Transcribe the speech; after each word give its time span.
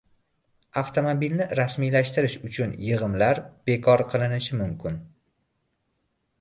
Avtomobilni 0.81 1.45
rasmiylashtirish 1.59 2.39
uchun 2.49 2.73
yig‘imlar 2.87 3.43
bekor 3.71 4.07
qilinishi 4.15 4.61
mumkin 4.65 5.01